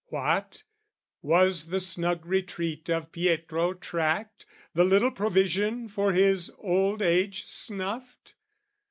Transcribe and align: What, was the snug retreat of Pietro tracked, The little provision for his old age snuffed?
What, 0.07 0.63
was 1.21 1.67
the 1.67 1.79
snug 1.79 2.25
retreat 2.25 2.89
of 2.89 3.11
Pietro 3.11 3.75
tracked, 3.75 4.47
The 4.73 4.83
little 4.83 5.11
provision 5.11 5.87
for 5.89 6.11
his 6.11 6.49
old 6.57 7.03
age 7.03 7.45
snuffed? 7.45 8.33